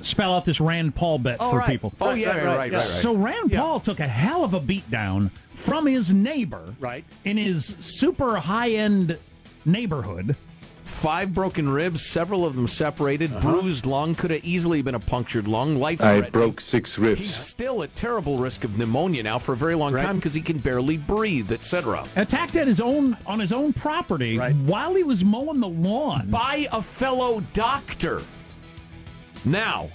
[0.02, 1.68] spell out this Rand Paul bet Oh, for right.
[1.68, 1.92] people.
[2.00, 2.80] Oh, yeah, right, right, right, right.
[2.82, 7.04] So Rand Paul took a hell of a beat down from his neighbor, Right.
[7.24, 9.18] in his super high end
[9.64, 10.36] neighborhood.
[10.84, 13.40] Five broken ribs, several of them separated, Uh-huh.
[13.60, 17.32] bruised lung, could have easily been a punctured lung, life I broke six He's ribs.
[17.34, 20.02] still at terrible risk of pneumonia now for a very long Right.
[20.02, 22.02] time because he can barely breathe, etc.
[22.16, 24.56] Attacked at his own on his own property Right.
[24.56, 26.26] while he was mowing the lawn.
[26.28, 28.22] By a fellow doctor.
[29.44, 29.88] Now,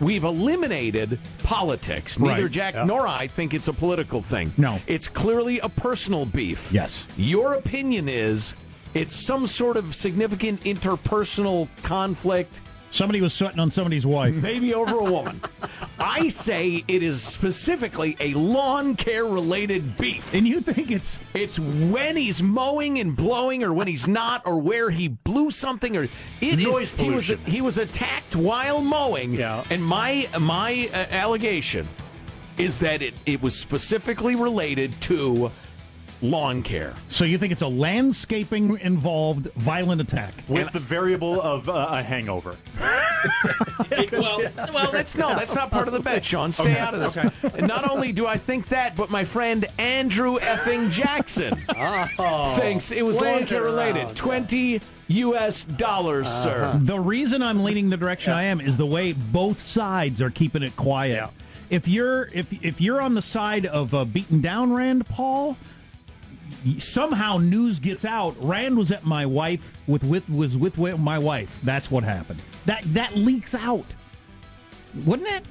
[0.00, 2.18] we've eliminated politics.
[2.18, 2.50] Neither Right.
[2.50, 2.84] Jack Yeah.
[2.84, 4.52] nor I think it's a political thing.
[4.56, 4.78] No.
[4.86, 6.70] It's clearly a personal beef.
[6.72, 7.06] Yes.
[7.16, 8.54] Your opinion is
[8.94, 12.60] it's some sort of significant interpersonal conflict,
[12.94, 14.36] Somebody was sweating on somebody's wife.
[14.36, 15.40] maybe over a woman.
[15.98, 20.32] I say it is specifically a lawn care related beef.
[20.32, 24.60] And you think it's It's when he's mowing and blowing, or when he's not, or
[24.60, 26.06] where he blew something, or
[26.40, 29.34] it Noise he was he was attacked while mowing.
[29.34, 29.64] Yeah.
[29.70, 31.88] And my my uh, allegation
[32.58, 35.50] is that it it was specifically related to
[36.24, 36.94] lawn care.
[37.06, 40.32] so you think it's a landscaping involved violent attack.
[40.48, 42.56] With the variable of uh, a hangover.
[44.12, 44.40] well,
[44.72, 46.52] well, that's no, that's not part of the bet, Sean.
[46.52, 47.16] Stay out of this.
[47.54, 51.56] And not only do I think that, but my friend Andrew effing Jackson
[52.56, 54.04] thinks it was lawn care related.
[54.04, 54.16] around.
[54.16, 55.64] Twenty U.S.
[55.64, 56.78] dollars, sir.
[56.82, 60.62] The reason I'm leaning the direction I am is the way both sides are keeping
[60.62, 61.12] it quiet.
[61.14, 61.28] Yeah.
[61.70, 65.56] If you're if if you're on the side of uh, beaten down Rand Paul, y-
[66.78, 68.34] somehow news gets out.
[68.38, 71.60] Rand was at my wife with with was with my wife.
[71.62, 72.42] That's what happened.
[72.66, 73.86] That that leaks out,
[75.04, 75.44] wouldn't it?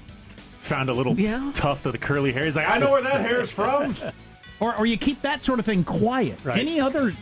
[0.59, 1.51] Found a little Yeah.
[1.53, 2.45] tuft of the curly hair.
[2.45, 3.95] He's like, I know where that hair's from.
[4.59, 6.39] Or or you keep that sort of thing quiet.
[6.45, 6.57] Right.
[6.57, 7.13] Any other.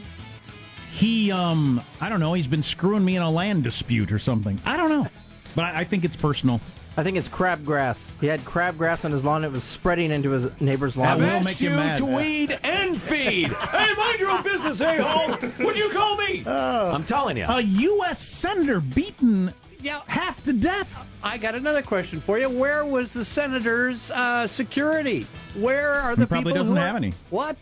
[0.92, 2.34] He, um, I don't know.
[2.34, 4.60] He's been screwing me in a land dispute or something.
[4.66, 5.08] I don't know,
[5.56, 6.62] but I, I think it's personal.
[6.98, 8.12] I think it's crabgrass.
[8.20, 9.46] He had crabgrass on his lawn.
[9.46, 11.20] It was spreading into his neighbor's lawn.
[11.20, 11.98] That will Asked make you you mad.
[12.00, 13.48] to weed and feed.
[13.54, 15.30] hey, mind your own business, a hole.
[15.36, 16.44] What'd you call me?
[16.46, 17.46] I'm telling you.
[17.48, 18.20] A U.S.
[18.28, 20.02] senator beaten Yeah.
[20.08, 21.08] half to death.
[21.24, 22.50] I got another question for you.
[22.50, 25.26] Where was the senator's uh, security?
[25.58, 27.14] Where are the He probably people doesn't who are- have any.
[27.30, 27.56] What?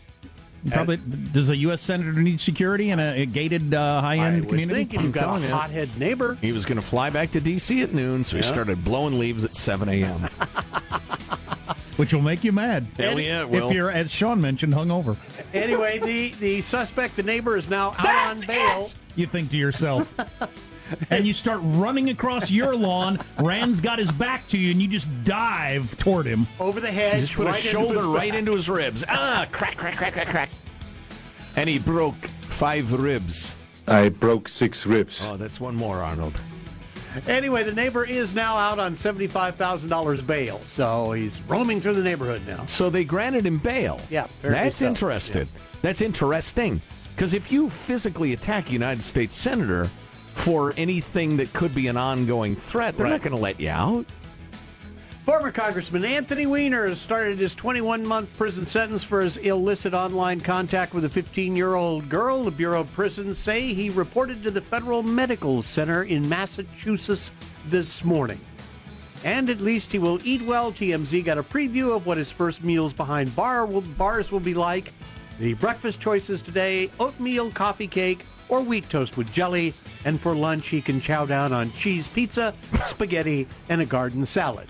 [0.68, 1.80] Probably does a U.S.
[1.80, 4.84] senator need security in a, a gated uh, high-end would community?
[4.84, 5.54] think you've got telling a you.
[5.54, 6.36] hothead neighbor.
[6.40, 7.80] He was going to fly back to D.C.
[7.82, 10.28] at noon, so he started blowing leaves at 7 a.m.
[11.96, 12.86] Which will make you mad.
[12.96, 13.68] Hell yeah, it will.
[13.68, 15.16] If you're, as Sean mentioned, hungover,
[15.52, 18.88] Anyway, the, the suspect, the neighbor, is now out on bail.
[19.16, 20.12] you think to yourself,
[21.10, 23.18] and you start running across your lawn.
[23.38, 27.20] Rand's got his back to you, and you just dive toward him over the hedge.
[27.20, 29.04] Just put right a shoulder his right into his ribs.
[29.08, 30.50] Ah, crack, crack, crack, crack, crack.
[31.56, 33.56] And he broke five ribs.
[33.86, 35.26] I broke six ribs.
[35.26, 36.38] Oh, that's one more, Arnold.
[37.26, 41.94] Anyway, the neighbor is now out on seventy-five thousand dollars bail, so he's roaming through
[41.94, 42.64] the neighborhood now.
[42.66, 44.00] So they granted him bail.
[44.10, 44.86] Yeah, that's so.
[44.86, 45.48] interesting.
[45.82, 46.80] That's interesting
[47.14, 49.88] because if you physically attack a United States senator
[50.34, 54.06] for anything that could be an ongoing threat, they're not going to let you out.
[55.30, 60.40] Former Congressman Anthony Weiner has started his 21 month prison sentence for his illicit online
[60.40, 62.42] contact with a 15 year old girl.
[62.42, 67.30] The Bureau of Prisons say he reported to the Federal Medical Center in Massachusetts
[67.66, 68.40] this morning.
[69.22, 70.72] And at least he will eat well.
[70.72, 74.54] TMZ got a preview of what his first meals behind bar will, bars will be
[74.54, 74.92] like.
[75.38, 79.72] The breakfast choices today oatmeal, coffee cake, or wheat toast with jelly.
[80.04, 82.52] And for lunch, he can chow down on cheese pizza,
[82.84, 84.68] spaghetti, and a garden salad.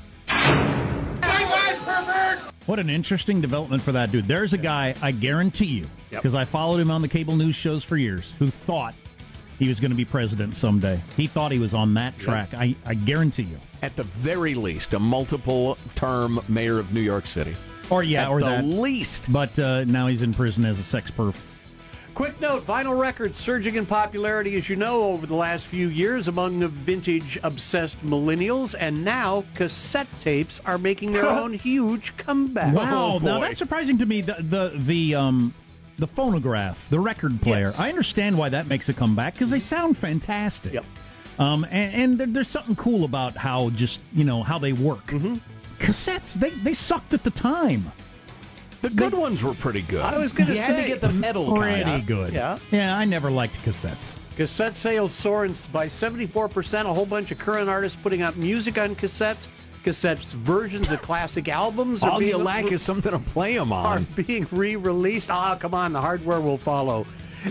[2.66, 4.28] What an interesting development for that dude.
[4.28, 6.22] There's a guy, I guarantee you, Yep.
[6.22, 8.94] because I followed him on the cable news shows for years, who thought
[9.58, 11.00] he was going to be president someday.
[11.16, 12.50] He thought he was on that track.
[12.54, 13.58] I, I guarantee you.
[13.82, 17.56] At the very least, a multiple term mayor of New York City.
[17.90, 18.64] Or yeah, At or the that.
[18.64, 19.32] least.
[19.32, 21.34] But uh, now he's in prison as a sex perv.
[22.14, 26.28] Quick note vinyl records surging in popularity, as you know, over the last few years
[26.28, 32.74] among the vintage obsessed millennials, and now cassette tapes are making their own huge comeback.
[32.74, 34.20] Wow, now that's surprising to me.
[34.20, 35.54] The the the um
[35.98, 37.66] the phonograph, the record player.
[37.66, 37.78] Yes.
[37.78, 40.72] I understand why that makes a comeback because they sound fantastic.
[40.72, 40.84] Yep.
[41.38, 45.06] Um, and, and there, there's something cool about how just you know how they work.
[45.06, 45.36] Mm-hmm.
[45.78, 47.92] Cassettes, they they sucked at the time.
[48.82, 50.00] The good ones were pretty good.
[50.02, 52.06] I was gonna you had to get the metal Pretty kind.
[52.06, 52.32] good.
[52.32, 52.58] Yeah.
[52.70, 52.96] yeah.
[52.96, 54.16] I never liked cassettes.
[54.36, 56.80] Cassette sales soaring by 74%.
[56.86, 59.48] A whole bunch of current artists putting out music on cassettes.
[59.84, 63.72] Cassettes versions of classic albums are All being you lack is something to play them
[63.72, 63.98] on.
[63.98, 65.30] are being re-released.
[65.30, 67.06] Ah, come on, the hardware will follow.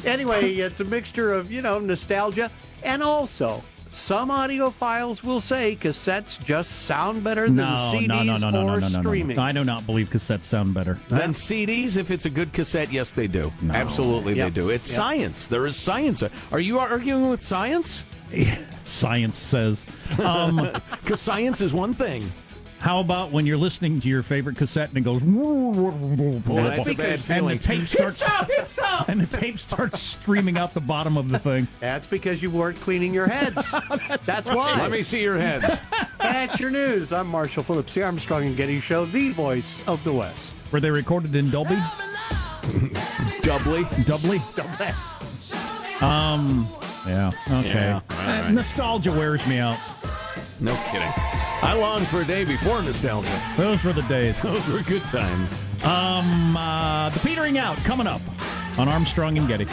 [0.05, 2.51] Anyway, it's a mixture of you know nostalgia
[2.83, 8.37] and also some audiophiles will say cassettes just sound better than No, CDs no, no,
[8.37, 9.35] no, no, or no, no, no, streaming.
[9.37, 9.43] no.
[9.43, 10.99] I do not believe cassettes sound better.
[11.09, 13.51] Then CDs, if it's a good cassette, yes, they do.
[13.71, 14.45] Absolutely, Yep.
[14.53, 14.69] they do.
[14.69, 14.95] It's Yep.
[14.95, 15.47] science.
[15.47, 16.23] There is science.
[16.51, 18.05] Are you arguing with science?
[18.85, 19.85] Science says.
[20.23, 20.57] Um,
[21.03, 22.23] Because science is one thing.
[22.79, 25.19] How about when you're listening to your favorite cassette and it goes?
[25.21, 28.23] that's a bad and the tape starts.
[28.23, 29.09] stop, hit stop.
[29.09, 31.67] and the tape starts streaming out the bottom of the thing.
[31.81, 33.71] That's because you weren't cleaning your heads.
[34.25, 34.79] That's, why.
[34.79, 35.79] Let me see your heads.
[36.19, 37.11] That's your news.
[37.11, 40.53] I'm Marshall Phillips, the Armstrong and Getty Show, the voice of the West.
[40.71, 41.75] Were they recorded in Dolby?
[43.41, 43.83] Doubly.
[44.05, 44.41] Doubly?
[44.55, 44.89] doubly.
[46.01, 46.65] Um.
[47.05, 47.31] Yeah.
[47.49, 47.73] Okay.
[47.73, 48.51] Yeah, all Uh.
[48.51, 49.77] Nostalgia wears me out.
[50.59, 51.48] No kidding.
[51.61, 53.41] I long for a day before nostalgia.
[53.57, 54.41] Those were the days.
[54.43, 55.61] Those were good times.
[55.83, 56.55] Um.
[56.55, 58.21] Uh, the petering out coming up
[58.77, 59.67] on Armstrong and Getty.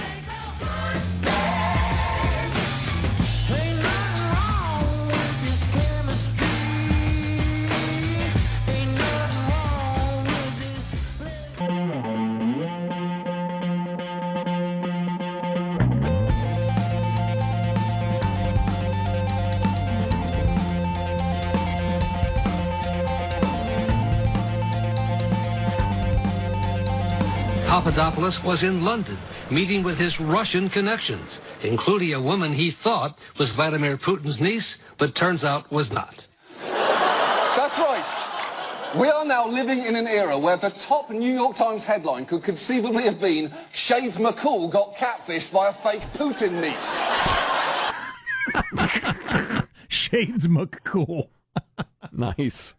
[27.77, 29.19] Papadopoulos was in London
[29.51, 35.15] meeting with his Russian connections, including a woman he thought was Vladimir Putin's niece, but
[35.15, 36.27] turns out was not.
[36.63, 38.95] That's right.
[38.99, 42.43] We are now living in an era where the top New York Times headline could
[42.43, 46.99] conceivably have been Shades McCall got catfished by a fake Putin niece.
[49.89, 51.29] Shades McCool.
[52.13, 52.75] Nice.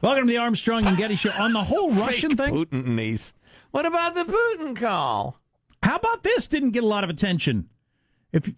[0.00, 1.30] Welcome to the Armstrong and Getty Show.
[1.38, 3.32] On the whole Russian Fake thing, Putin niece.
[3.72, 5.38] What about the Putin call?
[5.82, 6.46] how about this?
[6.48, 7.68] Didn't get a lot of attention.
[8.32, 8.50] If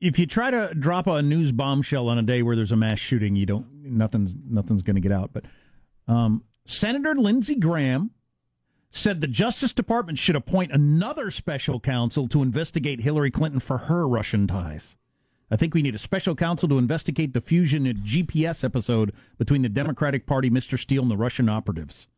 [0.00, 2.98] if you try to drop a news bombshell on a day where there's a mass
[2.98, 5.32] shooting, you don't nothing's nothing's going to get out.
[5.32, 5.44] But
[6.06, 8.10] um, Senator Lindsey Graham
[8.90, 14.06] said the Justice Department should appoint another special counsel to investigate Hillary Clinton for her
[14.06, 14.96] Russian ties.
[15.50, 19.62] I think we need a special counsel to investigate the fusion and GPS episode between
[19.62, 20.78] the Democratic Party, Mr.
[20.78, 22.08] Steele, and the Russian operatives.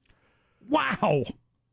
[0.69, 1.25] Wow.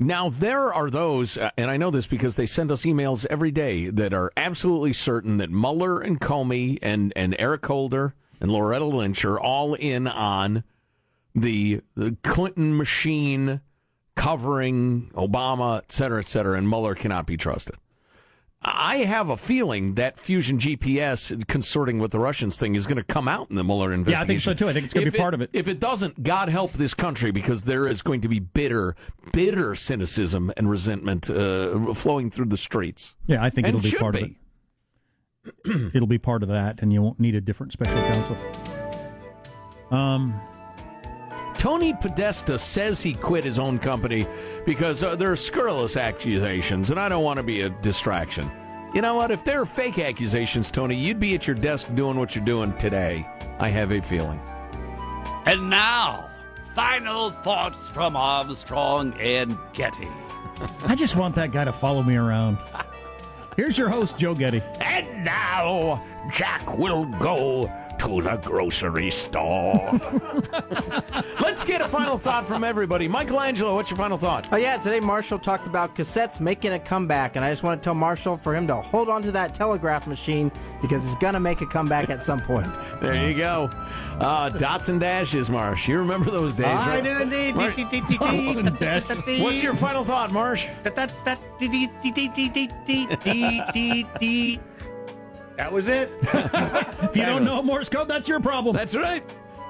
[0.03, 3.51] Now, there are those, uh, and I know this because they send us emails every
[3.51, 8.85] day that are absolutely certain that Mueller and Comey and, and Eric Holder and Loretta
[8.85, 10.63] Lynch are all in on
[11.35, 13.61] the, the Clinton machine
[14.15, 17.75] covering Obama, et cetera, et cetera, and Mueller cannot be trusted.
[18.63, 23.03] I have a feeling that Fusion GPS consorting with the Russians thing is going to
[23.03, 24.19] come out in the Mueller investigation.
[24.19, 24.69] Yeah, I think so too.
[24.69, 25.49] I think it's going to be part of it.
[25.51, 28.95] If it doesn't, God help this country because there is going to be bitter,
[29.33, 33.15] bitter cynicism and resentment uh, flowing through the streets.
[33.25, 34.37] Yeah, I think And it'll be part of be.
[35.65, 35.91] it.
[35.95, 38.37] it'll be part of that, and you won't need a different special counsel.
[39.89, 40.39] Um,
[41.61, 44.25] Tony Podesta says he quit his own company
[44.65, 48.49] because uh, there are scurrilous accusations, and I don't want to be a distraction.
[48.95, 49.29] You know what?
[49.29, 52.75] If there are fake accusations, Tony, you'd be at your desk doing what you're doing
[52.77, 53.29] today.
[53.59, 54.41] I have a feeling.
[55.45, 56.31] And now,
[56.73, 60.07] final thoughts from Armstrong and Getty.
[60.85, 62.57] I just want that guy to follow me around.
[63.55, 64.63] Here's your host, Joe Getty.
[64.79, 69.91] And now, Jack will go to the grocery store.
[71.39, 73.07] Let's get a final thought from everybody.
[73.07, 74.49] Michelangelo, what's your final thought?
[74.51, 77.83] Oh yeah, today Marshall talked about cassettes making a comeback, and I just want to
[77.83, 81.61] tell Marshall for him to hold on to that telegraph machine because it's gonna make
[81.61, 82.73] a comeback at some point.
[83.01, 83.69] There you go.
[84.19, 85.87] Uh, dots and dashes, Marsh.
[85.87, 87.03] You remember those days, I right?
[87.03, 87.55] do indeed.
[87.55, 89.41] Marsh- Dots and dashes.
[89.41, 90.65] What's your final thought, Marsh?
[95.61, 96.11] That was it.
[97.03, 98.75] If you don't know Morse code, that's your problem.
[98.75, 99.23] That's right.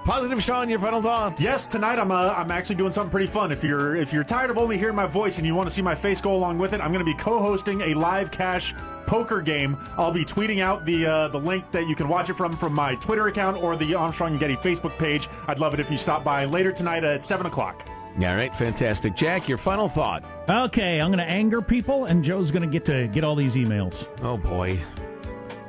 [0.05, 1.41] Positive Sean, your final thoughts.
[1.41, 3.51] Yes, tonight I'm uh, I'm actually doing something pretty fun.
[3.51, 5.81] If you're if you're tired of only hearing my voice and you want to see
[5.81, 8.73] my face go along with it, I'm going to be co-hosting a live cash
[9.07, 9.75] poker game.
[9.97, 12.73] I'll be tweeting out the uh, the link that you can watch it from from
[12.73, 15.27] my Twitter account or the Armstrong and Getty Facebook page.
[15.47, 17.85] I'd love it if you stop by later tonight at seven o'clock.
[18.17, 19.15] All right, fantastic.
[19.15, 20.23] Jack, your final thought.
[20.47, 23.55] Okay, I'm going to anger people, and Joe's going to get to get all these
[23.55, 24.07] emails.
[24.21, 24.79] Oh boy.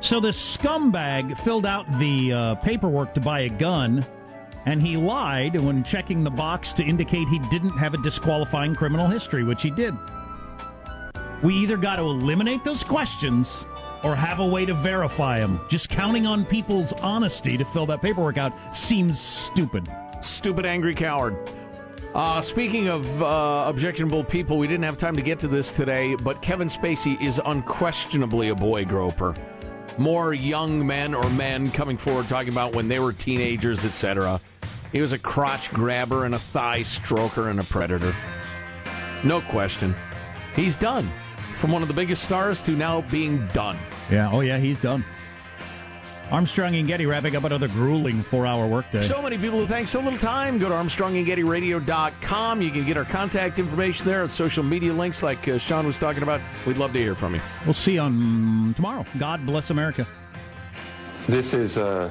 [0.03, 4.05] So this scumbag filled out the uh, paperwork to buy a gun,
[4.67, 9.07] and he lied when checking the box to indicate he didn't have a disqualifying criminal
[9.07, 9.95] history, which he did.
[11.41, 13.65] We either got to eliminate those questions
[14.03, 15.61] or have a way to verify them.
[15.69, 19.89] Just counting on people's honesty to fill that paperwork out seems stupid.
[20.21, 21.37] Stupid, angry coward.
[22.13, 26.17] Uh, speaking of uh, objectionable people, we didn't have time to get to this today,
[26.17, 29.37] but Kevin Spacey is unquestionably a boy groper.
[29.99, 34.41] More young men or men coming forward talking about when they were teenagers, etc.
[34.91, 38.15] He was a crotch grabber and a thigh stroker and a predator.
[39.25, 39.95] No question.
[40.55, 41.11] He's done.
[41.55, 43.79] From one of the biggest stars to now being done.
[44.11, 45.05] Yeah, oh yeah, he's done.
[46.33, 49.03] Armstrong and Getty wrapping up another grueling four-hour workday.
[49.03, 50.59] So many people who thank so little time.
[50.59, 52.63] Go to ArmstrongandGettyRadio.com.
[52.63, 55.99] You can get our contact information there, and social media links like uh, Sean was
[55.99, 56.41] talking about.
[56.67, 57.43] We'd love to hear from you.
[57.67, 59.05] We'll see you on tomorrow.
[59.19, 60.09] God bless America.
[61.27, 62.11] This is a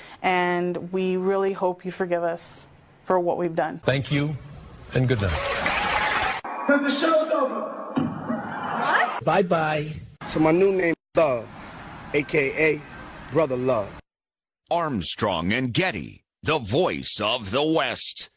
[0.21, 2.67] and we really hope you forgive us
[3.05, 3.79] for what we've done.
[3.83, 4.35] Thank you,
[4.93, 6.41] and good night.
[6.67, 7.61] Because the show's over.
[7.95, 9.23] What?
[9.23, 9.87] Bye bye.
[10.27, 11.47] So my new name is Love,
[12.13, 12.81] aka
[13.31, 13.99] Brother Love.
[14.69, 18.29] Armstrong and Getty, the voice of the West.